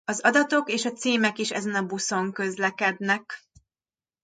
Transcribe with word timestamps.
Az 0.05 0.21
adatok 0.21 0.69
és 0.69 0.85
a 0.85 0.91
címek 0.91 1.37
is 1.37 1.51
ezen 1.51 1.75
a 1.75 1.85
buszon 1.85 2.31
közlekednek. 2.31 3.43